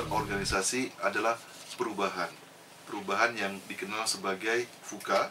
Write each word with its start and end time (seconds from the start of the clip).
dasar 0.00 0.16
organisasi 0.16 0.88
adalah 1.04 1.36
perubahan. 1.76 2.32
Perubahan 2.88 3.36
yang 3.36 3.52
dikenal 3.68 4.08
sebagai 4.08 4.64
VUCA, 4.88 5.28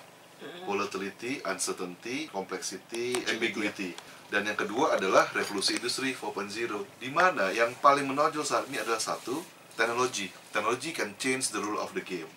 volatility, 0.69 1.41
uncertainty, 1.43 2.29
complexity, 2.29 3.17
ambiguity. 3.27 3.97
Dan 4.29 4.45
yang 4.45 4.55
kedua 4.55 4.93
adalah 4.95 5.25
revolusi 5.33 5.81
industri 5.81 6.13
4.0, 6.13 7.01
di 7.01 7.09
mana 7.09 7.49
yang 7.49 7.73
paling 7.81 8.05
menonjol 8.05 8.45
saat 8.45 8.69
ini 8.69 8.77
adalah 8.77 9.01
satu, 9.01 9.41
teknologi. 9.73 10.29
Teknologi 10.53 10.93
can 10.93 11.17
change 11.17 11.49
the 11.49 11.59
rule 11.59 11.81
of 11.81 11.89
the 11.97 12.05
game. 12.05 12.29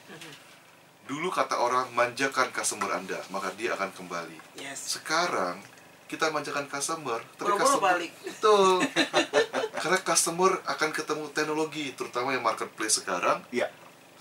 Dulu 1.04 1.28
kata 1.28 1.60
orang 1.60 1.92
manjakan 1.92 2.48
customer 2.48 2.96
Anda, 2.96 3.20
maka 3.28 3.52
dia 3.60 3.76
akan 3.76 3.92
kembali. 3.92 4.56
Yes. 4.56 4.96
Sekarang 4.96 5.60
kita 6.08 6.32
manjakan 6.32 6.64
customer, 6.66 7.20
tapi 7.36 7.52
customer 7.60 7.92
balik. 8.00 8.12
Betul. 8.24 8.80
Karena 9.82 9.98
customer 9.98 10.62
akan 10.62 10.90
ketemu 10.94 11.26
teknologi, 11.34 11.90
terutama 11.98 12.30
yang 12.30 12.46
marketplace 12.46 13.02
sekarang, 13.02 13.42
Iya. 13.50 13.66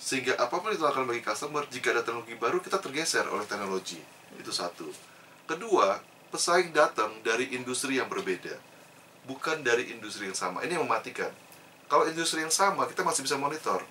sehingga 0.01 0.33
apa 0.41 0.57
pun 0.57 0.73
itu 0.73 0.81
akan 0.81 1.05
bagi 1.05 1.21
customer 1.21 1.61
jika 1.69 1.93
ada 1.93 2.01
teknologi 2.01 2.33
baru 2.33 2.57
kita 2.57 2.81
tergeser 2.81 3.29
oleh 3.29 3.45
teknologi. 3.45 4.01
Itu 4.41 4.49
satu. 4.49 4.89
Kedua 5.45 6.01
pesaing 6.33 6.73
datang 6.73 7.21
dari 7.21 7.53
industri 7.53 8.01
yang 8.01 8.09
berbeda 8.09 8.57
bukan 9.29 9.61
dari 9.61 9.93
industri 9.93 10.25
yang 10.25 10.37
sama. 10.37 10.65
Ini 10.65 10.81
yang 10.81 10.89
mematikan. 10.89 11.29
Kalau 11.85 12.09
industri 12.09 12.41
yang 12.41 12.49
sama 12.49 12.89
kita 12.89 13.05
masih 13.05 13.21
bisa 13.21 13.37
monitor. 13.37 13.85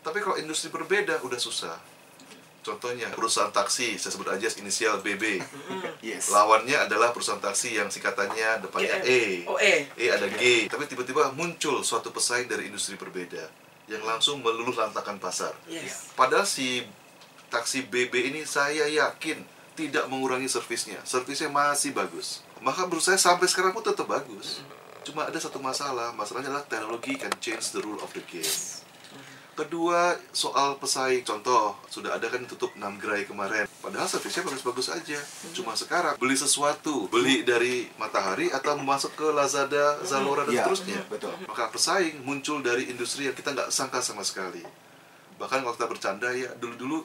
Tapi 0.00 0.18
kalau 0.24 0.40
industri 0.40 0.72
berbeda 0.72 1.20
udah 1.20 1.36
susah 1.36 1.76
contohnya 2.62 3.10
perusahaan 3.10 3.50
taksi 3.50 3.98
saya 3.98 4.10
sebut 4.14 4.30
aja 4.30 4.46
inisial 4.58 5.02
BB 5.02 5.42
Yes. 5.98 6.30
lawannya 6.30 6.86
adalah 6.86 7.10
perusahaan 7.10 7.38
taksi 7.38 7.74
yang 7.74 7.90
singkatannya 7.90 8.62
depannya 8.62 9.02
E 9.02 9.42
Oh, 9.46 9.58
E. 9.58 9.86
E 9.94 10.04
ada 10.10 10.26
G, 10.30 10.66
tapi 10.66 10.86
tiba-tiba 10.86 11.34
muncul 11.34 11.82
suatu 11.82 12.10
pesaing 12.10 12.46
dari 12.46 12.70
industri 12.70 12.94
berbeda 12.94 13.50
yang 13.90 14.02
langsung 14.06 14.38
meluluh 14.40 14.72
lantakan 14.72 15.18
pasar. 15.18 15.52
Yes. 15.66 16.14
Padahal 16.14 16.46
si 16.46 16.86
taksi 17.50 17.84
BB 17.84 18.32
ini 18.32 18.40
saya 18.46 18.86
yakin 18.88 19.42
tidak 19.74 20.06
mengurangi 20.08 20.46
servisnya. 20.46 21.02
Servisnya 21.02 21.50
masih 21.50 21.92
bagus. 21.92 22.40
Maka 22.62 22.86
menurut 22.86 23.02
saya 23.02 23.18
sampai 23.18 23.50
sekarang 23.50 23.74
pun 23.74 23.82
tetap 23.82 24.06
bagus. 24.06 24.62
Cuma 25.02 25.26
ada 25.26 25.34
satu 25.34 25.58
masalah, 25.58 26.14
masalahnya 26.14 26.54
adalah 26.54 26.62
teknologi 26.64 27.18
can 27.18 27.34
change 27.42 27.74
the 27.74 27.82
rule 27.82 27.98
of 27.98 28.08
the 28.14 28.22
game. 28.30 28.46
Kedua, 29.52 30.16
soal 30.32 30.80
pesaing. 30.80 31.28
Contoh, 31.28 31.76
sudah 31.84 32.16
ada 32.16 32.24
kan 32.32 32.40
tutup 32.48 32.72
6 32.72 32.80
gerai 32.96 33.28
kemarin. 33.28 33.68
Padahal 33.84 34.08
servisnya 34.08 34.48
bagus-bagus 34.48 34.88
aja. 34.88 35.20
Cuma 35.52 35.76
sekarang 35.76 36.16
beli 36.16 36.32
sesuatu, 36.40 37.04
beli 37.12 37.44
dari 37.44 37.84
Matahari 38.00 38.48
atau 38.48 38.80
masuk 38.80 39.12
ke 39.12 39.26
Lazada, 39.28 40.00
Zalora 40.08 40.48
dan 40.48 40.56
Iya, 40.56 40.64
seterusnya. 40.64 41.00
betul. 41.12 41.36
Maka 41.44 41.68
pesaing 41.68 42.24
muncul 42.24 42.64
dari 42.64 42.88
industri 42.88 43.28
yang 43.28 43.36
kita 43.36 43.52
nggak 43.52 43.68
sangka 43.68 44.00
sama 44.00 44.24
sekali. 44.24 44.64
Bahkan 45.36 45.60
kalau 45.60 45.74
kita 45.76 45.88
bercanda 45.90 46.32
ya, 46.32 46.48
dulu-dulu 46.56 47.04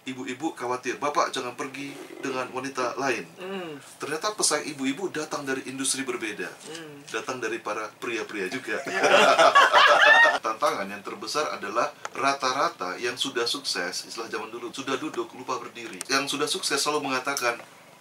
ibu-ibu 0.00 0.56
khawatir, 0.56 0.96
Bapak 0.96 1.28
jangan 1.30 1.52
pergi 1.54 1.92
dengan 2.20 2.48
wanita 2.50 2.96
lain. 2.96 3.24
Hmm. 3.36 3.76
Ternyata 4.00 4.32
pesaing 4.32 4.72
ibu-ibu 4.76 5.08
datang 5.12 5.44
dari 5.44 5.64
industri 5.68 6.02
berbeda. 6.04 6.48
Hmm. 6.48 7.04
Datang 7.08 7.38
dari 7.38 7.60
para 7.60 7.88
pria-pria 8.00 8.48
juga. 8.48 8.80
Tantangan 10.46 10.86
yang 10.88 11.02
terbesar 11.04 11.52
adalah 11.52 11.92
rata-rata 12.14 12.96
yang 12.96 13.14
sudah 13.16 13.44
sukses, 13.44 14.08
istilah 14.08 14.28
zaman 14.30 14.48
dulu, 14.48 14.72
sudah 14.72 14.96
duduk, 14.96 15.28
lupa 15.36 15.60
berdiri. 15.60 16.00
Yang 16.08 16.36
sudah 16.36 16.48
sukses 16.48 16.80
selalu 16.80 17.12
mengatakan, 17.12 17.60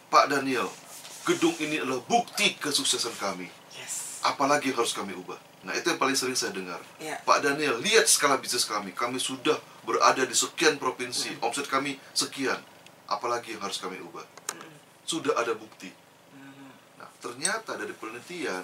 Pak 0.10 0.26
Daniel, 0.32 0.70
gedung 1.28 1.54
ini 1.62 1.82
adalah 1.82 2.02
bukti 2.06 2.58
kesuksesan 2.58 3.14
kami. 3.20 3.48
Yes. 3.78 4.24
Apalagi 4.26 4.74
yang 4.74 4.82
harus 4.82 4.96
kami 4.96 5.14
ubah? 5.14 5.38
Nah, 5.68 5.76
itu 5.76 5.92
yang 5.92 6.00
paling 6.00 6.16
sering 6.16 6.40
saya 6.40 6.56
dengar. 6.56 6.80
Iya. 7.04 7.20
Pak 7.28 7.44
Daniel, 7.44 7.84
lihat 7.84 8.08
skala 8.08 8.40
bisnis 8.40 8.64
kami. 8.64 8.96
Kami 8.96 9.20
sudah 9.20 9.60
berada 9.84 10.24
di 10.24 10.32
sekian 10.32 10.80
provinsi. 10.80 11.36
Omset 11.44 11.68
kami 11.68 12.00
sekian. 12.16 12.58
Apalagi 13.12 13.58
yang 13.58 13.64
harus 13.64 13.82
kami 13.82 14.00
ubah? 14.00 14.24
Sudah 15.04 15.36
ada 15.36 15.52
bukti. 15.58 15.92
Nah, 16.96 17.10
ternyata 17.20 17.76
dari 17.76 17.92
penelitian, 17.92 18.64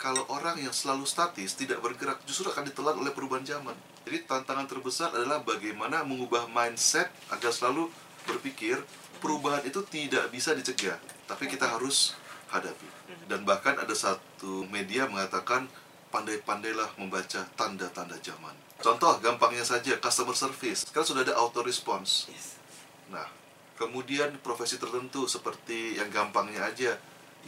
kalau 0.00 0.24
orang 0.32 0.56
yang 0.56 0.72
selalu 0.72 1.04
statis, 1.04 1.52
tidak 1.52 1.84
bergerak, 1.84 2.24
justru 2.24 2.48
akan 2.48 2.64
ditelan 2.72 2.96
oleh 2.96 3.12
perubahan 3.12 3.44
zaman. 3.44 3.76
Jadi 4.08 4.24
tantangan 4.24 4.64
terbesar 4.64 5.12
adalah 5.12 5.44
bagaimana 5.44 6.00
mengubah 6.08 6.48
mindset 6.48 7.12
agar 7.28 7.52
selalu 7.52 7.92
berpikir 8.24 8.80
perubahan 9.20 9.60
itu 9.68 9.84
tidak 9.84 10.32
bisa 10.32 10.56
dicegah, 10.56 10.96
tapi 11.28 11.44
kita 11.52 11.68
harus 11.68 12.16
hadapi. 12.48 12.88
Dan 13.28 13.44
bahkan 13.44 13.76
ada 13.76 13.92
satu 13.92 14.64
media 14.72 15.04
mengatakan 15.04 15.68
pandai-pandailah 16.08 16.96
membaca 16.96 17.44
tanda-tanda 17.52 18.16
zaman. 18.24 18.56
Contoh 18.80 19.20
gampangnya 19.20 19.68
saja 19.68 20.00
customer 20.00 20.32
service. 20.32 20.88
Sekarang 20.88 21.04
sudah 21.04 21.22
ada 21.28 21.36
auto 21.36 21.60
response. 21.60 22.32
Nah, 23.12 23.28
kemudian 23.76 24.32
profesi 24.40 24.80
tertentu 24.80 25.28
seperti 25.28 26.00
yang 26.00 26.08
gampangnya 26.08 26.64
aja 26.64 26.96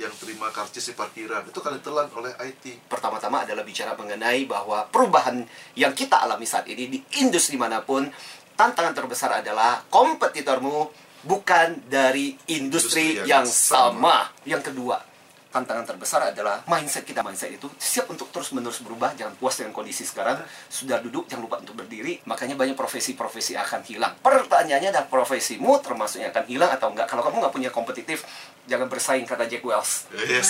yang 0.00 0.12
terima 0.16 0.48
karcis 0.48 0.88
di 0.88 0.94
parkiran 0.96 1.44
itu 1.44 1.60
kan 1.60 1.76
ditelan 1.76 2.08
oleh 2.16 2.32
IT. 2.48 2.88
Pertama-tama 2.88 3.44
adalah 3.44 3.60
bicara 3.60 3.92
mengenai 3.92 4.48
bahwa 4.48 4.88
perubahan 4.88 5.44
yang 5.76 5.92
kita 5.92 6.24
alami 6.24 6.48
saat 6.48 6.64
ini 6.64 6.88
di 6.88 6.98
industri 7.20 7.60
mana 7.60 7.84
pun, 7.84 8.08
tantangan 8.56 8.96
terbesar 8.96 9.44
adalah 9.44 9.84
kompetitormu 9.92 10.88
bukan 11.28 11.86
dari 11.86 12.34
industri, 12.50 13.20
Industri 13.20 13.28
yang, 13.28 13.44
yang 13.44 13.46
sama. 13.46 14.32
Yang 14.48 14.72
kedua, 14.72 15.11
tantangan 15.52 15.84
terbesar 15.84 16.32
adalah 16.32 16.64
mindset 16.64 17.04
kita. 17.04 17.20
Mindset 17.20 17.52
itu 17.52 17.68
siap 17.76 18.08
untuk 18.08 18.32
terus-menerus 18.32 18.80
berubah, 18.80 19.12
jangan 19.12 19.36
puas 19.36 19.54
dengan 19.60 19.76
kondisi 19.76 20.08
sekarang. 20.08 20.40
Sudah 20.72 20.98
duduk, 21.04 21.28
jangan 21.28 21.44
lupa 21.44 21.60
untuk 21.60 21.76
berdiri. 21.76 22.24
Makanya 22.24 22.56
banyak 22.56 22.74
profesi-profesi 22.74 23.54
akan 23.54 23.84
hilang. 23.84 24.16
Pertanyaannya 24.24 24.88
adalah 24.90 25.06
profesimu 25.06 25.78
termasuk 25.84 26.24
yang 26.24 26.32
akan 26.32 26.44
hilang 26.48 26.70
atau 26.72 26.88
enggak. 26.88 27.06
Kalau 27.06 27.22
kamu 27.22 27.44
nggak 27.44 27.54
punya 27.54 27.70
kompetitif, 27.70 28.24
jangan 28.64 28.88
bersaing 28.88 29.28
kata 29.28 29.44
Jack 29.44 29.62
Wells. 29.62 30.08
Yes. 30.16 30.48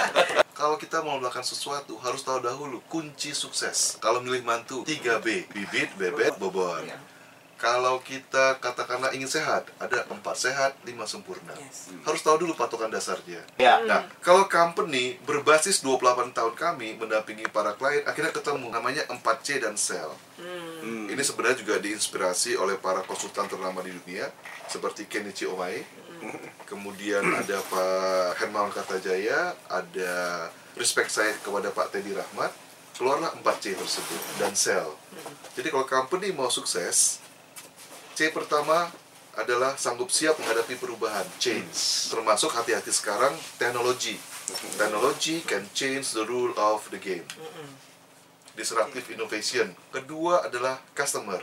Kalau 0.60 0.76
kita 0.76 1.00
mau 1.00 1.16
melakukan 1.16 1.44
sesuatu 1.44 1.96
harus 2.04 2.20
tahu 2.20 2.44
dahulu 2.44 2.84
kunci 2.84 3.32
sukses. 3.32 3.96
Kalau 3.96 4.20
milih 4.20 4.44
mantu 4.44 4.84
3B, 4.84 5.48
bibit, 5.48 5.88
bebet, 5.96 6.36
bobot. 6.36 6.84
Iya. 6.84 7.19
Kalau 7.60 8.00
kita 8.00 8.56
katakanlah 8.56 9.12
ingin 9.12 9.28
sehat, 9.28 9.68
ada 9.76 10.08
empat 10.08 10.32
sehat, 10.32 10.80
lima 10.88 11.04
sempurna. 11.04 11.52
Yes. 11.60 11.92
Harus 12.08 12.24
tahu 12.24 12.48
dulu 12.48 12.56
patokan 12.56 12.88
dasarnya. 12.88 13.44
Ya. 13.60 13.84
Nah, 13.84 14.08
kalau 14.24 14.48
company 14.48 15.20
berbasis 15.28 15.84
28 15.84 16.32
tahun 16.32 16.56
kami 16.56 16.96
mendampingi 16.96 17.44
para 17.52 17.76
klien, 17.76 18.00
akhirnya 18.08 18.32
ketemu 18.32 18.64
namanya 18.72 19.04
4C 19.12 19.60
dan 19.60 19.76
Sell. 19.76 20.08
Hmm. 20.40 21.12
Ini 21.12 21.20
sebenarnya 21.20 21.60
juga 21.60 21.76
diinspirasi 21.76 22.56
oleh 22.56 22.80
para 22.80 23.04
konsultan 23.04 23.44
ternama 23.44 23.84
di 23.84 23.92
dunia 23.92 24.32
seperti 24.64 25.04
Kenichi 25.04 25.44
Omae. 25.44 25.84
Kemudian 26.64 27.20
ada 27.28 27.60
Pak 27.60 28.40
Hermawan 28.40 28.72
Kartajaya, 28.72 29.52
ada 29.68 30.12
respect 30.80 31.12
saya 31.12 31.36
kepada 31.44 31.68
Pak 31.68 31.92
Teddy 31.92 32.16
Rahmat. 32.16 32.52
Keluarlah 32.96 33.36
4C 33.40 33.76
tersebut 33.76 34.20
dan 34.40 34.56
Sell. 34.56 34.96
Jadi 35.56 35.68
kalau 35.68 35.84
company 35.88 36.32
mau 36.32 36.52
sukses, 36.52 37.20
C 38.14 38.28
pertama 38.34 38.90
adalah 39.38 39.78
sanggup 39.78 40.10
siap 40.10 40.36
menghadapi 40.42 40.76
perubahan, 40.76 41.24
change. 41.38 42.10
Termasuk 42.10 42.50
hati-hati 42.52 42.90
sekarang 42.90 43.32
teknologi. 43.56 44.18
Teknologi 44.74 45.40
can 45.46 45.62
change 45.72 46.12
the 46.12 46.26
rule 46.26 46.52
of 46.58 46.84
the 46.90 46.98
game. 46.98 47.24
Disruptive 48.58 49.06
innovation. 49.14 49.72
Kedua 49.94 50.50
adalah 50.50 50.82
customer. 50.92 51.40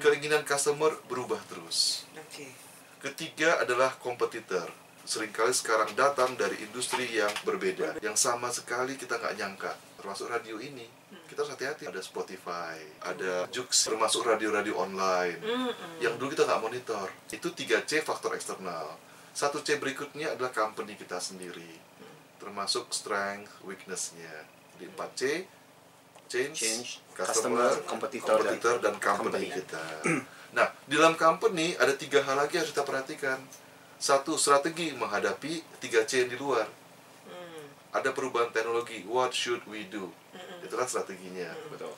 Keinginan 0.00 0.46
customer 0.46 0.96
berubah 1.10 1.42
terus. 1.50 2.08
Ketiga 3.02 3.60
adalah 3.60 3.92
kompetitor. 4.00 4.70
Seringkali 5.04 5.50
sekarang 5.50 5.90
datang 5.98 6.38
dari 6.38 6.54
industri 6.62 7.08
yang 7.10 7.32
berbeda, 7.42 7.98
yang 7.98 8.14
sama 8.14 8.52
sekali 8.54 8.94
kita 8.94 9.18
nggak 9.18 9.36
nyangka. 9.36 9.72
Termasuk 10.00 10.32
radio 10.32 10.56
ini, 10.56 10.88
kita 11.28 11.44
harus 11.44 11.52
hati-hati. 11.52 11.84
Ada 11.84 12.00
Spotify, 12.00 12.80
ada 13.04 13.44
Jux, 13.52 13.68
termasuk 13.68 14.24
radio-radio 14.24 14.80
online, 14.80 15.36
yang 16.00 16.16
dulu 16.16 16.32
kita 16.32 16.48
nggak 16.48 16.62
monitor. 16.64 17.12
Itu 17.28 17.52
3C 17.52 18.00
faktor 18.00 18.32
eksternal. 18.32 18.96
Satu 19.36 19.60
C 19.60 19.76
berikutnya 19.76 20.32
adalah 20.32 20.50
company 20.56 20.96
kita 20.96 21.20
sendiri, 21.20 21.76
termasuk 22.40 22.88
strength, 22.90 23.60
weakness-nya. 23.62 24.48
Di 24.80 24.88
4C, 24.88 25.44
change, 26.32 26.56
Change, 26.56 26.88
customer, 27.12 27.68
customer, 27.68 27.84
competitor, 27.84 28.38
dan 28.40 28.56
competitor, 28.56 28.74
dan, 28.80 28.94
company, 28.96 29.44
company. 29.44 29.48
kita. 29.52 29.84
Nah, 30.50 30.66
di 30.82 30.98
dalam 30.98 31.14
company 31.14 31.78
ada 31.78 31.94
tiga 31.94 32.26
hal 32.26 32.34
lagi 32.34 32.58
yang 32.58 32.66
harus 32.66 32.74
kita 32.74 32.82
perhatikan. 32.82 33.38
Satu, 34.02 34.34
strategi 34.34 34.90
menghadapi 34.98 35.78
3C 35.78 36.26
yang 36.26 36.30
di 36.34 36.38
luar. 36.42 36.66
Hmm. 37.90 37.98
Ada 37.98 38.14
perubahan 38.14 38.50
teknologi, 38.50 39.02
what 39.04 39.34
should 39.34 39.60
we 39.66 39.86
do? 39.86 40.06
Itulah 40.62 40.86
strateginya. 40.86 41.50
Betul. 41.68 41.90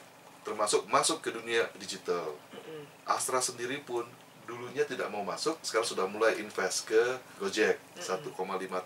Termasuk 0.43 0.89
masuk 0.89 1.21
ke 1.21 1.31
dunia 1.31 1.69
digital. 1.77 2.33
Hmm. 2.51 2.85
Astra 3.05 3.39
sendiri 3.39 3.85
pun 3.85 4.09
dulunya 4.43 4.83
tidak 4.83 5.07
mau 5.07 5.23
masuk, 5.23 5.55
sekarang 5.63 5.87
sudah 5.87 6.07
mulai 6.09 6.35
invest 6.37 6.91
ke 6.91 6.99
Gojek 7.39 7.79
1,5 7.95 8.35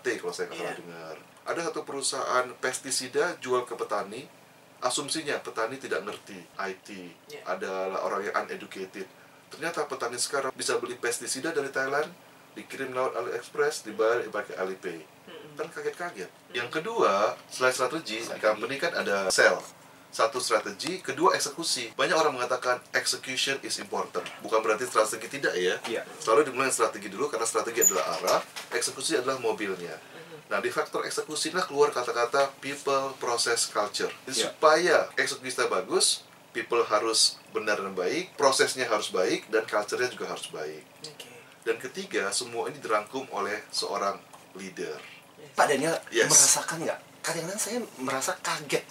T 0.05 0.21
kalau 0.21 0.29
saya 0.29 0.45
nggak 0.47 0.59
salah 0.59 0.69
Iya. 0.69 0.79
dengar. 0.79 1.15
Ada 1.47 1.61
satu 1.71 1.81
perusahaan 1.81 2.45
pestisida 2.59 3.39
jual 3.39 3.63
ke 3.63 3.73
petani 3.73 4.27
asumsinya 4.77 5.41
petani 5.41 5.81
tidak 5.81 6.05
ngerti 6.05 6.37
IT, 6.53 6.87
Ya. 7.33 7.41
adalah 7.49 8.05
orang 8.05 8.21
yang 8.21 8.35
uneducated. 8.45 9.09
Ternyata 9.49 9.89
petani 9.89 10.21
sekarang 10.21 10.53
bisa 10.53 10.77
beli 10.77 10.93
pestisida 10.93 11.49
dari 11.49 11.73
Thailand, 11.73 12.11
dikirim 12.53 12.93
lewat 12.93 13.17
AliExpress, 13.17 13.89
dibayar 13.89 14.21
pakai 14.29 14.53
Alipay. 14.61 15.01
Kan 15.57 15.67
kaget-kaget. 15.73 16.29
Yang 16.53 16.69
kedua, 16.69 17.33
selain 17.49 17.73
strategi, 17.73 18.21
di 18.21 18.39
company 18.39 18.77
kan 18.77 18.93
ada 18.93 19.27
sell. 19.33 19.57
Satu 20.07 20.39
strategi, 20.39 21.03
kedua 21.03 21.35
eksekusi. 21.35 21.91
Banyak 21.97 22.15
orang 22.15 22.37
mengatakan 22.37 22.79
execution 22.95 23.59
is 23.65 23.81
important. 23.81 24.23
Bukan 24.39 24.63
berarti 24.63 24.87
strategi 24.87 25.27
tidak 25.27 25.53
ya. 25.57 25.75
Iya. 25.83 26.01
Selalu 26.21 26.53
dimulai 26.53 26.71
strategi 26.71 27.11
dulu 27.11 27.27
karena 27.27 27.43
strategi 27.43 27.83
adalah 27.83 28.05
arah, 28.17 28.41
eksekusi 28.71 29.19
adalah 29.19 29.37
mobilnya. 29.41 29.97
Nah, 30.47 30.63
di 30.63 30.71
faktor 30.71 31.03
eksekusi 31.03 31.51
lah 31.51 31.67
keluar 31.67 31.91
kata-kata 31.91 32.55
people, 32.63 33.11
process, 33.19 33.67
culture. 33.67 34.07
Jadi 34.23 34.37
Iya. 34.39 34.45
supaya 34.47 34.97
eksekusi 35.19 35.51
kita 35.51 35.67
bagus, 35.67 36.23
people 36.55 36.81
harus 36.87 37.35
benar 37.51 37.75
dan 37.77 37.91
baik, 37.91 38.31
prosesnya 38.39 38.87
harus 38.87 39.11
baik, 39.11 39.51
dan 39.51 39.67
culture-nya 39.67 40.07
juga 40.07 40.31
harus 40.31 40.47
baik. 40.47 40.87
Oke. 41.03 41.29
Dan 41.67 41.75
ketiga, 41.83 42.31
semua 42.31 42.71
ini 42.71 42.79
dirangkum 42.79 43.27
oleh 43.35 43.59
seorang 43.75 44.15
leader. 44.55 45.16
Pak 45.55 45.65
Daniel 45.67 45.95
Yes. 46.09 46.29
merasakan 46.29 46.77
nggak? 46.85 46.99
Kadang-kadang 47.21 47.59
saya 47.59 47.77
merasa 47.97 48.31
kaget. 48.39 48.83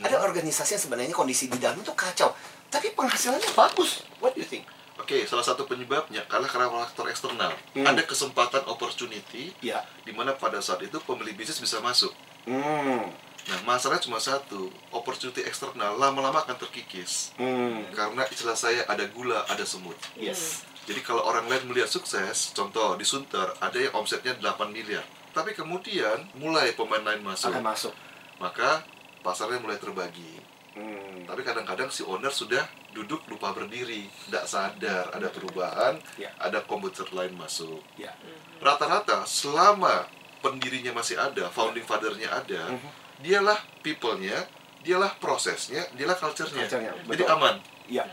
Ada 0.00 0.22
organisasi 0.22 0.78
yang 0.78 0.82
sebenarnya 0.82 1.14
kondisi 1.14 1.50
di 1.50 1.58
dalam 1.58 1.82
itu 1.82 1.90
kacau, 1.92 2.30
tapi 2.70 2.94
penghasilannya 2.94 3.50
bagus. 3.52 4.06
What 4.22 4.38
do 4.38 4.40
you 4.40 4.46
think? 4.46 4.62
Oke, 4.94 5.26
salah 5.26 5.42
satu 5.42 5.66
penyebabnya 5.66 6.22
karena 6.30 6.46
karena 6.46 6.70
faktor 6.70 7.10
eksternal. 7.10 7.50
Hmm. 7.74 7.82
Ada 7.82 8.06
kesempatan 8.06 8.62
opportunity 8.70 9.50
Ya. 9.58 9.82
di 10.06 10.14
mana 10.14 10.30
pada 10.38 10.62
saat 10.62 10.78
itu 10.86 10.94
pembeli 11.02 11.34
bisnis 11.34 11.58
bisa 11.58 11.82
masuk. 11.82 12.14
Hmm. 12.46 13.10
Nah, 13.42 13.58
masalahnya 13.66 14.06
cuma 14.06 14.22
satu, 14.22 14.70
opportunity 14.94 15.42
eksternal 15.42 15.98
lama-lama 15.98 16.46
akan 16.46 16.54
terkikis. 16.62 17.34
Hmm. 17.34 17.82
Karena 17.90 18.22
istilah 18.30 18.54
saya 18.54 18.86
ada 18.86 19.02
gula, 19.10 19.42
ada 19.50 19.66
semut. 19.66 19.98
Yes. 20.14 20.62
Jadi 20.86 21.02
kalau 21.02 21.26
orang 21.26 21.50
lain 21.50 21.66
melihat 21.66 21.90
sukses, 21.90 22.54
contoh 22.54 22.94
di 22.94 23.02
Sunter 23.02 23.50
ada 23.58 23.74
yang 23.74 23.90
omsetnya 23.98 24.38
8 24.38 24.70
miliar. 24.70 25.02
Tapi 25.32 25.56
kemudian 25.56 26.28
mulai 26.36 26.76
pemain 26.76 27.00
lain 27.00 27.24
masuk, 27.24 27.48
Akan 27.50 27.64
masuk. 27.64 27.94
maka 28.36 28.84
pasarnya 29.24 29.58
mulai 29.58 29.80
terbagi. 29.80 30.36
Hmm. 30.72 31.24
Tapi 31.28 31.40
kadang-kadang 31.40 31.88
si 31.88 32.00
owner 32.04 32.32
sudah 32.32 32.64
duduk 32.92 33.24
lupa 33.28 33.52
berdiri, 33.52 34.08
tidak 34.28 34.44
sadar 34.44 35.08
ada 35.12 35.28
perubahan, 35.28 35.96
Ya. 36.20 36.28
ada 36.36 36.60
komputer 36.64 37.08
lain 37.12 37.32
masuk. 37.32 37.80
Ya. 37.96 38.12
Rata-rata 38.60 39.24
selama 39.24 40.04
pendirinya 40.40 40.92
masih 40.92 41.16
ada, 41.16 41.48
founding 41.48 41.84
fathernya 41.84 42.28
ada, 42.28 42.68
Mhm. 42.72 42.88
dialah 43.24 43.56
people-nya, 43.80 44.36
dialah 44.82 45.16
prosesnya, 45.16 45.84
dialah 45.96 46.16
culture-nya. 46.16 46.68
Culture-nya, 46.68 46.92
Jadi 46.92 47.08
betul. 47.24 47.32
aman. 47.32 47.56
Ya. 47.88 48.04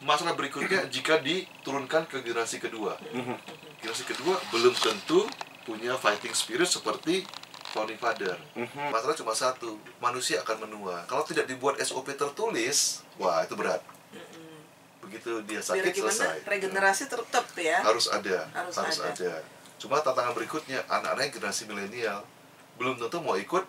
Masalah 0.00 0.32
berikutnya 0.32 0.86
jika 0.88 1.20
diturunkan 1.20 2.06
ke 2.06 2.22
generasi 2.22 2.56
kedua. 2.56 2.96
Mhm. 3.10 3.36
Generasi 3.80 4.04
kedua 4.04 4.36
belum 4.50 4.72
tentu 4.72 5.24
punya 5.70 5.94
fighting 5.94 6.34
spirit 6.34 6.66
seperti 6.66 7.22
founding 7.70 7.94
father. 7.94 8.34
Mhm. 8.58 8.90
Masalah 8.90 9.14
cuma 9.14 9.30
satu, 9.30 9.78
manusia 10.02 10.42
akan 10.42 10.66
menua. 10.66 11.06
Kalau 11.06 11.22
tidak 11.22 11.46
dibuat 11.46 11.78
SOP 11.78 12.10
tertulis, 12.18 13.06
wah 13.14 13.46
itu 13.46 13.54
berat. 13.54 13.78
Begitu 14.98 15.38
dia 15.46 15.62
sakit 15.62 15.94
gimana 15.94 16.10
selesai. 16.10 16.42
regenerasi 16.42 17.04
tetap 17.06 17.46
ya. 17.54 17.78
Harus 17.86 18.10
ada, 18.10 18.50
Harus 18.50 18.74
harus, 18.74 18.98
ada. 18.98 19.14
ada. 19.14 19.34
Cuma 19.78 20.02
tantangan 20.02 20.34
berikutnya, 20.34 20.82
anak-anak 20.90 21.30
generasi 21.30 21.70
milenial 21.70 22.26
belum 22.74 22.98
tentu 22.98 23.22
mau 23.22 23.38
ikut 23.38 23.62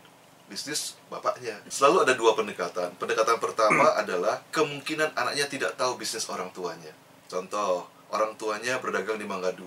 bisnis 0.50 0.98
bapaknya. 1.08 1.62
Selalu 1.70 2.04
ada 2.10 2.14
dua 2.18 2.34
pendekatan. 2.34 2.98
Pendekatan 2.98 3.38
pertama 3.38 3.94
adalah 4.02 4.42
kemungkinan 4.50 5.14
anaknya 5.14 5.46
tidak 5.46 5.78
tahu 5.78 5.96
bisnis 6.02 6.26
orang 6.28 6.50
tuanya. 6.50 6.92
Contoh, 7.30 7.88
orang 8.12 8.36
tuanya 8.36 8.82
berdagang 8.82 9.16
di 9.16 9.24
Mangga 9.24 9.56
2. 9.56 9.62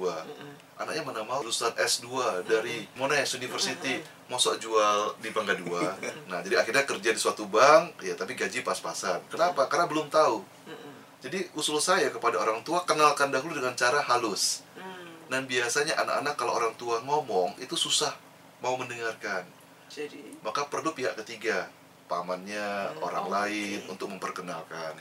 Anaknya 0.74 1.06
mana 1.06 1.22
mau 1.22 1.38
lulusan 1.38 1.70
S2 1.78 2.08
dari 2.50 2.82
Monash 2.98 3.38
University, 3.38 4.02
mosok 4.26 4.58
jual 4.58 5.14
di 5.22 5.30
Mangga 5.30 5.54
2. 5.54 6.30
Nah, 6.30 6.42
jadi 6.42 6.58
akhirnya 6.58 6.82
kerja 6.82 7.14
di 7.14 7.20
suatu 7.20 7.46
bank, 7.46 8.02
ya 8.02 8.18
tapi 8.18 8.34
gaji 8.34 8.66
pas-pasan. 8.66 9.22
Kenapa? 9.30 9.70
Karena 9.70 9.86
belum 9.86 10.10
tahu. 10.10 10.42
Jadi 11.24 11.40
usul 11.56 11.80
saya 11.80 12.12
kepada 12.12 12.36
orang 12.36 12.60
tua 12.60 12.84
kenalkan 12.84 13.32
dahulu 13.32 13.56
dengan 13.56 13.72
cara 13.72 14.04
halus. 14.04 14.60
Hmm, 14.76 15.24
Dan 15.32 15.48
biasanya 15.48 15.96
anak-anak 15.96 16.34
kalau 16.36 16.52
orang 16.52 16.76
tua 16.76 17.00
ngomong 17.00 17.56
itu 17.56 17.72
susah 17.80 18.12
mau 18.60 18.76
mendengarkan. 18.76 19.48
Jadi 19.88 20.36
Maka 20.44 20.68
perlu 20.68 20.92
pihak 20.92 21.16
ketiga, 21.24 21.72
pamannya, 22.14 22.94
Hmm, 22.94 23.02
orang 23.02 23.26
oke. 23.26 23.34
lain 23.34 23.78
untuk 23.90 24.06
memperkenalkan. 24.14 24.94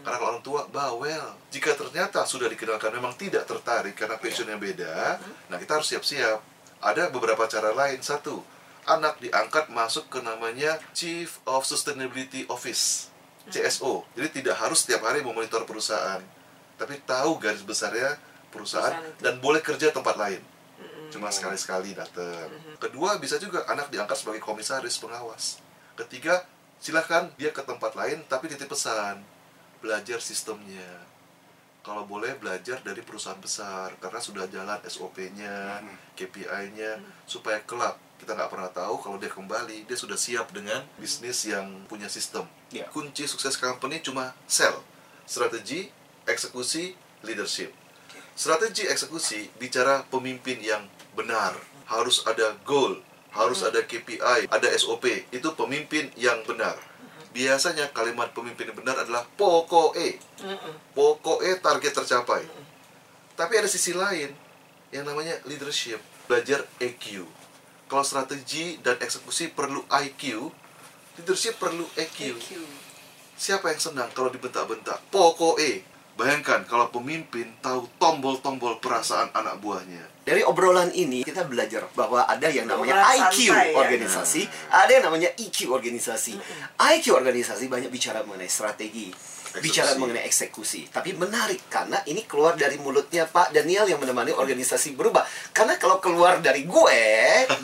Karena 0.00 0.16
kalau 0.16 0.30
orang 0.32 0.44
tua 0.44 0.64
bawel. 0.72 1.36
Jika 1.52 1.76
ternyata 1.76 2.24
sudah 2.24 2.48
dikenalkan 2.48 2.88
memang 2.90 3.12
tidak 3.14 3.44
tertarik 3.44 3.92
karena 3.92 4.16
passionnya 4.16 4.56
beda, 4.56 5.20
nah 5.52 5.60
kita 5.60 5.76
harus 5.76 5.92
siap-siap. 5.92 6.40
Ada 6.80 7.12
beberapa 7.12 7.44
cara 7.44 7.72
lain. 7.72 8.00
Satu, 8.00 8.40
anak 8.84 9.20
diangkat 9.20 9.68
masuk 9.68 10.08
ke 10.08 10.20
namanya 10.20 10.76
Chief 10.92 11.28
of 11.44 11.64
Sustainability 11.64 12.44
Office, 12.48 13.08
CSO. 13.48 14.04
Jadi 14.16 14.40
tidak 14.40 14.56
harus 14.60 14.84
setiap 14.84 15.04
hari 15.04 15.20
memonitor 15.20 15.64
perusahaan, 15.64 16.20
tapi 16.76 17.00
tahu 17.04 17.36
garis 17.36 17.64
besarnya 17.64 18.16
perusahaan, 18.52 19.00
dan 19.20 19.40
boleh 19.40 19.60
kerja 19.60 19.88
tempat 19.90 20.14
lain. 20.14 20.40
mm, 20.76 21.08
Cuma 21.08 21.32
sekali-sekali 21.32 21.96
datang. 21.96 22.48
Kedua, 22.76 23.16
bisa 23.16 23.34
juga 23.36 23.64
anak 23.66 23.88
diangkat 23.88 24.14
sebagai 24.14 24.44
komisaris 24.44 25.00
pengawas. 25.00 25.58
Ketiga, 25.94 26.44
silahkan 26.84 27.32
dia 27.40 27.48
ke 27.48 27.64
tempat 27.64 27.96
lain 27.96 28.20
tapi 28.28 28.52
titip 28.52 28.68
pesan. 28.68 29.24
Belajar 29.80 30.20
sistemnya. 30.20 31.08
Kalau 31.80 32.04
boleh 32.04 32.36
belajar 32.36 32.80
dari 32.80 33.00
perusahaan 33.04 33.40
besar 33.40 33.92
karena 34.00 34.20
sudah 34.20 34.44
jalan 34.48 34.80
SOP-nya, 34.88 35.84
KPI-nya 36.16 37.00
supaya 37.28 37.60
kelak 37.64 37.96
kita 38.16 38.32
nggak 38.32 38.52
pernah 38.52 38.72
tahu 38.72 39.04
kalau 39.04 39.16
dia 39.20 39.28
kembali 39.28 39.84
dia 39.84 39.98
sudah 40.00 40.16
siap 40.16 40.48
dengan 40.56 40.80
bisnis 40.96 41.44
yang 41.44 41.84
punya 41.84 42.08
sistem. 42.08 42.48
Ya. 42.72 42.88
Kunci 42.88 43.28
sukses 43.28 43.60
company 43.60 44.00
cuma 44.00 44.32
sell, 44.48 44.80
strategi, 45.28 45.92
eksekusi, 46.24 46.96
leadership. 47.20 47.68
Strategi 48.32 48.88
eksekusi 48.88 49.52
bicara 49.60 50.08
pemimpin 50.08 50.56
yang 50.64 50.88
benar. 51.12 51.52
Harus 51.84 52.24
ada 52.24 52.56
goal, 52.64 52.96
harus 53.34 53.60
ada 53.66 53.82
KPI, 53.82 54.46
ada 54.48 54.68
SOP. 54.78 55.28
Itu 55.34 55.52
pemimpin 55.58 56.08
yang 56.14 56.46
benar. 56.46 56.78
Biasanya 57.34 57.90
kalimat 57.90 58.30
pemimpin 58.30 58.70
yang 58.70 58.78
benar 58.78 59.02
adalah 59.02 59.26
pokoknya. 59.34 60.22
Pokoknya 60.94 61.58
target 61.58 61.92
tercapai. 61.92 62.46
Tapi 63.34 63.52
ada 63.58 63.66
sisi 63.66 63.90
lain 63.90 64.30
yang 64.94 65.02
namanya 65.02 65.34
leadership, 65.50 65.98
belajar 66.30 66.62
EQ. 66.78 67.26
Kalau 67.90 68.06
strategi 68.06 68.78
dan 68.78 68.94
eksekusi 69.02 69.50
perlu 69.50 69.82
IQ, 69.90 70.54
leadership 71.18 71.58
perlu 71.58 71.82
EQ. 71.98 72.38
EQ. 72.38 72.50
Siapa 73.34 73.74
yang 73.74 73.82
senang 73.82 74.08
kalau 74.14 74.30
dibentak-bentak? 74.30 75.02
Pokoknya. 75.10 75.93
Bayangkan 76.14 76.62
kalau 76.62 76.94
pemimpin 76.94 77.58
tahu 77.58 77.90
tombol-tombol 77.98 78.78
perasaan 78.78 79.34
anak 79.34 79.58
buahnya. 79.58 80.22
Dari 80.22 80.46
obrolan 80.46 80.94
ini 80.94 81.26
kita 81.26 81.42
belajar 81.42 81.90
bahwa 81.92 82.22
ada 82.24 82.46
yang 82.48 82.70
namanya 82.70 83.02
IQ 83.18 83.50
santai 83.50 83.74
ya. 83.74 83.82
organisasi, 83.82 84.42
ada 84.70 84.90
yang 84.94 85.04
namanya 85.10 85.30
EQ 85.34 85.74
organisasi. 85.74 86.38
IQ 86.78 87.04
organisasi 87.18 87.66
banyak 87.66 87.90
bicara 87.90 88.22
mengenai 88.22 88.46
strategi, 88.46 89.10
bicara 89.58 89.98
mengenai 89.98 90.22
eksekusi. 90.22 90.86
Tapi 90.88 91.18
menarik 91.18 91.66
karena 91.66 91.98
ini 92.06 92.22
keluar 92.30 92.54
dari 92.54 92.78
mulutnya 92.78 93.26
Pak 93.26 93.50
Daniel 93.50 93.90
yang 93.90 93.98
menemani 93.98 94.30
organisasi 94.30 94.94
berubah. 94.94 95.26
Karena 95.50 95.74
kalau 95.82 95.98
keluar 95.98 96.38
dari 96.38 96.62
gue, 96.62 97.02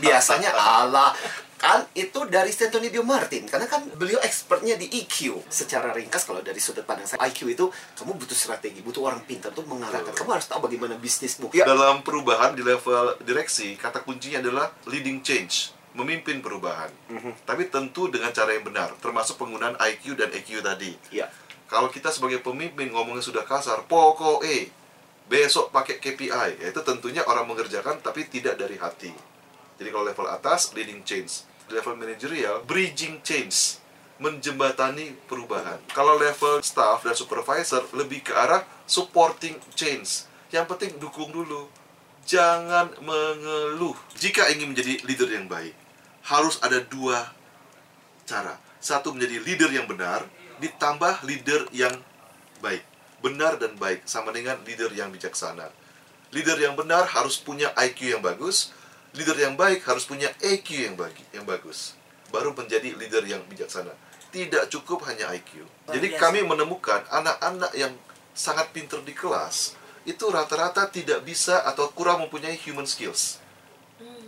biasanya 0.03 0.51
Allah 0.83 1.15
kan 1.61 1.85
itu 1.93 2.25
dari 2.25 2.49
Stantonio 2.49 3.05
Martin 3.05 3.45
karena 3.45 3.69
kan 3.69 3.85
beliau 4.01 4.17
expertnya 4.25 4.81
di 4.81 4.89
EQ 4.89 5.45
secara 5.53 5.93
ringkas 5.93 6.25
kalau 6.25 6.41
dari 6.41 6.57
sudut 6.57 6.89
pandang 6.89 7.05
saya 7.05 7.21
IQ 7.29 7.53
itu 7.53 7.69
kamu 8.01 8.17
butuh 8.17 8.33
strategi 8.33 8.81
butuh 8.81 9.05
orang 9.05 9.21
pintar 9.29 9.53
untuk 9.53 9.69
mengarahkan 9.69 10.17
kamu 10.17 10.41
harus 10.41 10.49
tahu 10.49 10.65
bagaimana 10.65 10.97
bisnismu 10.97 11.53
ya 11.53 11.69
Dalam 11.69 12.01
perubahan 12.01 12.57
di 12.57 12.63
level 12.65 13.21
direksi, 13.21 13.77
kata 13.77 14.01
kuncinya 14.03 14.41
adalah 14.41 14.73
leading 14.89 15.21
change, 15.21 15.75
memimpin 15.93 16.41
perubahan. 16.41 16.89
Tapi 17.45 17.69
tentu 17.69 18.09
dengan 18.09 18.33
cara 18.33 18.55
yang 18.57 18.65
benar, 18.65 18.95
termasuk 18.99 19.37
penggunaan 19.37 19.77
IQ 19.79 20.17
dan 20.17 20.33
EQ 20.33 20.65
tadi. 20.65 20.95
ya 21.13 21.29
Kalau 21.71 21.87
kita 21.93 22.11
sebagai 22.11 22.43
pemimpin 22.43 22.91
ngomongnya 22.91 23.23
sudah 23.23 23.45
kasar, 23.47 23.87
pokoknya 23.87 24.71
besok 25.31 25.71
pakai 25.71 26.03
KPI, 26.03 26.59
yaitu 26.59 26.83
tentunya 26.83 27.23
orang 27.23 27.47
mengerjakan 27.47 28.03
tapi 28.03 28.27
tidak 28.27 28.59
dari 28.59 28.75
hati. 28.75 29.15
Jadi 29.79 29.89
kalau 29.95 30.05
level 30.09 30.27
atas, 30.27 30.75
leading 30.75 31.07
change. 31.07 31.47
Level 31.71 31.95
manajerial, 31.95 32.67
bridging 32.67 33.23
change. 33.23 33.79
Menjembatani 34.21 35.17
perubahan. 35.25 35.81
Kalau 35.97 36.21
level 36.21 36.61
staff 36.61 37.01
dan 37.09 37.17
supervisor, 37.17 37.89
lebih 37.97 38.21
ke 38.21 38.37
arah 38.37 38.61
supporting 38.85 39.57
change. 39.73 40.29
Yang 40.53 40.77
penting 40.77 40.93
dukung 41.01 41.33
dulu. 41.33 41.73
Jangan 42.29 42.93
mengeluh. 43.01 43.97
Jika 44.21 44.53
ingin 44.53 44.77
menjadi 44.77 45.01
leader 45.09 45.31
yang 45.33 45.49
baik, 45.49 45.73
harus 46.29 46.61
ada 46.61 46.85
dua 46.85 47.33
cara. 48.29 48.61
Satu 48.77 49.17
menjadi 49.17 49.41
leader 49.41 49.71
yang 49.73 49.89
benar, 49.89 50.29
ditambah 50.61 51.25
leader 51.25 51.65
yang 51.73 51.97
baik. 52.61 52.85
Benar 53.25 53.57
dan 53.57 53.77
baik 53.81 54.05
sama 54.05 54.33
dengan 54.37 54.61
leader 54.69 54.93
yang 54.93 55.09
bijaksana. 55.09 55.73
Leader 56.31 56.61
yang 56.61 56.77
benar 56.79 57.09
harus 57.11 57.41
punya 57.41 57.73
IQ 57.75 58.17
yang 58.17 58.23
bagus, 58.23 58.71
leader 59.15 59.37
yang 59.37 59.55
baik 59.59 59.83
harus 59.87 60.07
punya 60.07 60.31
EQ 60.39 60.69
yang 60.91 60.95
bagi, 60.95 61.25
yang 61.35 61.43
bagus. 61.47 61.99
Baru 62.31 62.55
menjadi 62.55 62.95
leader 62.95 63.27
yang 63.27 63.43
bijaksana. 63.51 63.91
Tidak 64.31 64.71
cukup 64.71 65.03
hanya 65.11 65.35
IQ. 65.35 65.67
Luar 65.67 65.99
Jadi 65.99 66.15
biasa. 66.15 66.23
kami 66.23 66.41
menemukan 66.47 67.03
anak-anak 67.11 67.73
yang 67.75 67.91
sangat 68.31 68.71
pinter 68.71 69.03
di 69.03 69.11
kelas 69.11 69.75
itu 70.07 70.25
rata-rata 70.33 70.89
tidak 70.89 71.27
bisa 71.27 71.61
atau 71.67 71.91
kurang 71.93 72.25
mempunyai 72.25 72.57
human 72.57 72.89
skills. 72.89 73.43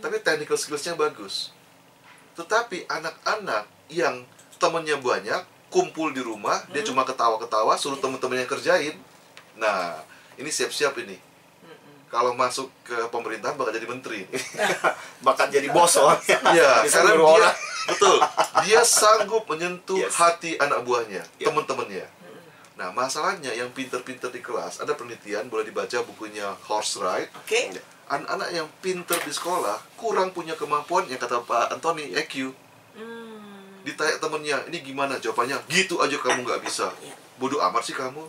Tapi 0.03 0.19
technical 0.21 0.59
skillsnya 0.59 0.93
bagus. 0.93 1.49
Tetapi 2.35 2.85
anak-anak 2.91 3.65
yang 3.89 4.27
temennya 4.61 4.99
banyak, 4.99 5.41
kumpul 5.73 6.13
di 6.13 6.21
rumah, 6.21 6.61
dia 6.69 6.85
cuma 6.85 7.07
ketawa-ketawa, 7.07 7.73
suruh 7.79 7.97
temen-temen 7.97 8.45
yang 8.45 8.49
kerjain. 8.51 8.95
Nah, 9.57 9.97
ini 10.37 10.49
siap-siap 10.51 10.93
ini. 11.01 11.17
Kalau 12.13 12.37
masuk 12.37 12.69
ke 12.85 12.93
pemerintahan 13.09 13.57
bakal 13.57 13.73
jadi 13.73 13.89
menteri. 13.89 14.29
Bahkan 15.25 15.49
jadi 15.49 15.73
bos. 15.73 15.97
Iya, 16.53 16.85
Bisa 16.85 17.01
karena 17.01 17.17
dia 17.17 17.25
orang. 17.25 17.55
betul. 17.89 18.17
Dia 18.63 18.81
sanggup 18.85 19.49
menyentuh 19.49 19.97
Yes. 19.97 20.13
hati 20.13 20.53
anak 20.55 20.85
buahnya, 20.85 21.25
Iya. 21.41 21.49
teman-temannya. 21.49 22.05
Nah, 22.73 22.89
masalahnya 22.89 23.49
yang 23.49 23.69
pinter-pinter 23.69 24.29
di 24.29 24.41
kelas, 24.41 24.81
ada 24.81 24.93
penelitian 24.93 25.49
boleh 25.49 25.65
dibaca 25.65 26.05
bukunya 26.05 26.53
Horse 26.65 27.01
Ride. 27.01 27.29
Oke. 27.33 27.69
Anak-anak 28.09 28.49
yang 28.51 28.67
pinter 28.77 29.17
di 29.21 29.33
sekolah 29.33 29.77
kurang 29.97 30.33
punya 30.33 30.53
kemampuan 30.53 31.09
yang 31.09 31.17
kata 31.17 31.41
Pak 31.41 31.73
Anthony 31.73 32.13
EQ. 32.13 32.53
Hmm. 32.93 33.81
Ditanya 33.81 34.17
temennya, 34.17 34.57
ini 34.69 34.81
gimana 34.81 35.17
jawabannya? 35.17 35.65
Gitu 35.65 35.97
aja 35.97 36.13
kamu 36.13 36.45
nggak 36.45 36.61
bisa. 36.61 36.93
Iya. 37.01 37.13
Bodoh 37.37 37.57
amat 37.61 37.81
sih 37.83 37.93
kamu. 37.93 38.21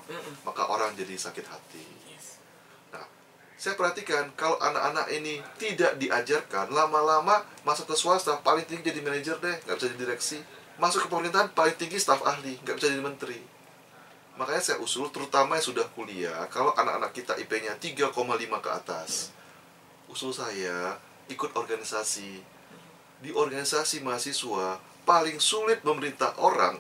Maka 0.43 0.63
orang 0.67 0.93
jadi 0.95 1.13
sakit 1.15 1.45
hati. 1.45 1.85
Saya 3.65 3.81
perhatikan 3.81 4.29
kalau 4.37 4.61
anak-anak 4.61 5.09
ini 5.09 5.41
tidak 5.57 5.97
diajarkan, 5.97 6.69
lama-lama 6.69 7.41
masuk 7.65 7.89
ke 7.89 7.97
swasta 7.97 8.37
paling 8.45 8.69
tinggi 8.69 8.93
jadi 8.93 9.01
manajer 9.01 9.41
deh, 9.41 9.57
nggak 9.65 9.81
bisa 9.81 9.89
jadi 9.89 10.01
direksi. 10.05 10.39
Masuk 10.77 11.01
ke 11.01 11.09
pemerintahan 11.09 11.49
paling 11.57 11.73
tinggi 11.81 11.97
staf 11.97 12.21
ahli, 12.29 12.61
nggak 12.61 12.77
bisa 12.77 12.93
jadi 12.93 13.01
menteri. 13.01 13.41
Makanya 14.37 14.61
saya 14.61 14.85
usul, 14.85 15.09
terutama 15.09 15.57
yang 15.57 15.65
sudah 15.65 15.89
kuliah, 15.97 16.45
kalau 16.53 16.77
anak-anak 16.77 17.17
kita 17.17 17.41
IP-nya 17.41 17.73
3,5 17.81 18.13
ke 18.61 18.69
atas, 18.69 19.33
usul 20.13 20.37
saya 20.37 21.01
ikut 21.33 21.57
organisasi. 21.57 22.45
Di 23.25 23.33
organisasi 23.33 24.05
mahasiswa, 24.05 24.77
paling 25.09 25.41
sulit 25.41 25.81
memerintah 25.81 26.37
orang 26.37 26.77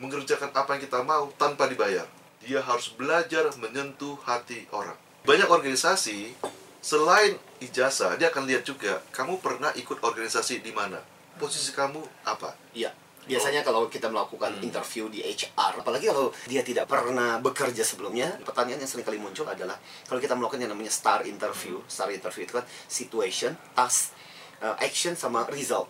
mengerjakan 0.00 0.48
apa 0.56 0.80
yang 0.80 0.82
kita 0.88 1.04
mau 1.04 1.28
tanpa 1.36 1.68
dibayar. 1.68 2.08
Dia 2.40 2.64
harus 2.64 2.88
belajar 2.88 3.52
menyentuh 3.60 4.16
hati 4.24 4.64
orang. 4.72 5.11
Banyak 5.22 5.46
organisasi, 5.54 6.34
selain 6.82 7.38
ijazah, 7.62 8.18
dia 8.18 8.34
akan 8.34 8.42
lihat 8.42 8.66
juga, 8.66 8.98
kamu 9.14 9.38
pernah 9.38 9.70
ikut 9.78 10.02
organisasi 10.02 10.58
di 10.58 10.74
mana? 10.74 10.98
Posisi 11.38 11.70
kamu 11.70 12.02
apa? 12.26 12.58
Iya. 12.74 12.90
Biasanya 13.22 13.62
kalau 13.62 13.86
kita 13.86 14.10
melakukan 14.10 14.58
interview 14.66 15.06
di 15.06 15.22
HR, 15.22 15.78
apalagi 15.78 16.10
kalau 16.10 16.34
dia 16.50 16.66
tidak 16.66 16.90
pernah 16.90 17.38
bekerja 17.38 17.86
sebelumnya, 17.86 18.34
pertanyaan 18.42 18.82
yang 18.82 18.90
sering 18.90 19.06
kali 19.06 19.22
muncul 19.22 19.46
adalah 19.46 19.78
kalau 20.10 20.18
kita 20.18 20.34
melakukan 20.34 20.66
yang 20.66 20.74
namanya 20.74 20.90
STAR 20.90 21.22
interview, 21.30 21.78
STAR 21.86 22.10
interview 22.10 22.42
itu 22.42 22.58
kan 22.58 22.66
situation, 22.90 23.54
task, 23.78 24.10
uh, 24.58 24.74
action 24.82 25.14
sama 25.14 25.46
result. 25.54 25.86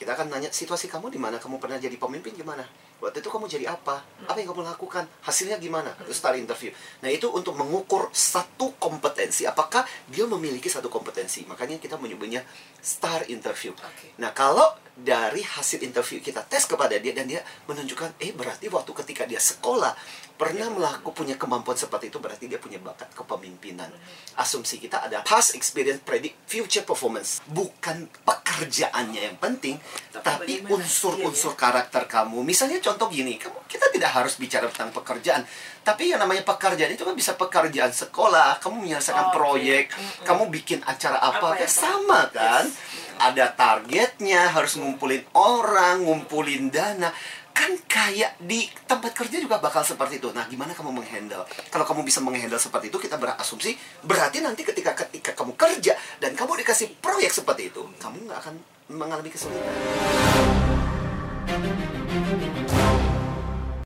Kita 0.00 0.16
akan 0.16 0.32
nanya 0.32 0.48
situasi 0.48 0.88
kamu 0.88 1.12
di 1.12 1.20
mana, 1.20 1.36
kamu 1.36 1.60
pernah 1.60 1.76
jadi 1.76 2.00
pemimpin 2.00 2.32
gimana? 2.32 2.64
Waktu 3.02 3.20
itu 3.20 3.28
kamu 3.28 3.46
jadi 3.50 3.66
apa? 3.68 4.00
Apa 4.30 4.38
yang 4.38 4.54
kamu 4.54 4.64
lakukan? 4.64 5.04
Hasilnya 5.26 5.58
gimana? 5.58 5.92
Itu 6.04 6.14
STAR 6.14 6.38
interview. 6.38 6.70
Nah, 7.02 7.10
itu 7.10 7.28
untuk 7.28 7.58
mengukur 7.58 8.08
satu 8.14 8.76
kompetensi. 8.80 9.44
Apakah 9.44 9.84
dia 10.08 10.24
memiliki 10.24 10.70
satu 10.70 10.88
kompetensi? 10.88 11.44
Makanya 11.44 11.76
kita 11.82 12.00
menyebutnya 12.00 12.46
STAR 12.80 13.28
interview. 13.28 13.74
Oke. 13.76 14.14
Nah, 14.22 14.30
kalau 14.30 14.72
dari 14.94 15.42
hasil 15.42 15.82
interview 15.82 16.22
kita 16.22 16.46
tes 16.46 16.70
kepada 16.70 16.94
dia 17.02 17.10
dan 17.10 17.26
dia 17.26 17.42
menunjukkan, 17.66 18.14
eh 18.22 18.30
berarti 18.30 18.70
waktu 18.70 18.94
ketika 18.94 19.26
dia 19.26 19.42
sekolah 19.42 19.90
pernah 20.34 20.66
melakukan 20.66 21.14
punya 21.14 21.38
kemampuan 21.38 21.78
seperti 21.78 22.10
itu 22.10 22.18
berarti 22.18 22.50
dia 22.50 22.58
punya 22.58 22.82
bakat 22.82 23.10
kepemimpinan. 23.14 23.86
Asumsi 24.34 24.82
kita 24.82 25.06
ada 25.06 25.22
past 25.22 25.54
experience 25.54 26.02
predict 26.02 26.34
future 26.50 26.82
performance. 26.82 27.38
Bukan 27.46 28.10
pekerjaannya 28.26 29.30
yang 29.30 29.38
penting, 29.38 29.78
Tapi 30.24 30.64
unsur-unsur 30.66 31.52
karakter 31.54 32.08
kamu. 32.08 32.42
Misalnya 32.42 32.80
contoh 32.80 33.12
gini, 33.12 33.36
kamu 33.36 33.66
kita 33.68 33.92
tidak 33.92 34.10
harus 34.14 34.40
bicara 34.40 34.66
tentang 34.72 34.90
pekerjaan, 34.94 35.44
tapi 35.84 36.10
yang 36.10 36.22
namanya 36.22 36.46
pekerjaan 36.48 36.96
itu 36.96 37.04
kan 37.04 37.12
bisa 37.12 37.36
pekerjaan 37.36 37.92
sekolah, 37.92 38.56
kamu 38.58 38.88
menyelesaikan 38.88 39.30
Oke. 39.30 39.34
proyek, 39.36 39.84
Mm-mm. 39.92 40.24
kamu 40.24 40.42
bikin 40.48 40.80
acara 40.86 41.20
apa, 41.20 41.54
Apa 41.54 41.60
kan 41.60 41.70
sama 41.70 42.20
kan? 42.32 42.64
Yes. 42.64 43.04
Ada 43.14 43.54
targetnya, 43.54 44.50
harus 44.50 44.74
ngumpulin 44.84 45.24
orang, 45.32 46.04
ngumpulin 46.04 46.68
dana. 46.68 47.08
Kan 47.54 47.78
kayak 47.86 48.36
di 48.42 48.66
tempat 48.84 49.14
kerja 49.14 49.38
juga 49.38 49.62
bakal 49.62 49.86
seperti 49.86 50.18
itu. 50.20 50.28
Nah, 50.34 50.44
gimana 50.50 50.74
kamu 50.74 50.90
menghandle? 50.90 51.46
Kalau 51.72 51.86
kamu 51.86 52.04
bisa 52.04 52.20
menghandle 52.20 52.60
seperti 52.60 52.92
itu, 52.92 52.98
kita 53.00 53.16
berasumsi 53.16 53.78
berarti 54.04 54.44
nanti 54.44 54.66
ketika 54.66 54.92
ketika 54.92 55.32
kamu 55.32 55.54
kerja 55.56 55.94
dan 56.18 56.34
kamu 56.36 56.60
dikasih 56.60 56.98
proyek 56.98 57.30
seperti 57.32 57.70
itu, 57.72 57.80
kamu 58.02 58.26
nggak 58.28 58.38
akan 58.42 58.54
mengalami 58.90 59.30
kesulitan. 59.32 59.72